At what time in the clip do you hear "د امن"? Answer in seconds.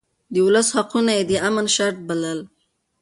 1.29-1.65